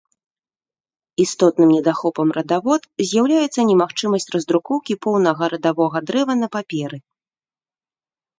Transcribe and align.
Істотным 1.23 1.69
недахопам 1.75 2.27
радавод 2.37 2.81
з'яўляецца 3.09 3.67
немагчымасць 3.73 4.27
раздрукоўкі 4.37 4.93
поўнага 5.09 5.43
радавога 5.57 5.97
дрэва 6.09 6.33
на 6.41 6.47
паперы. 6.59 6.97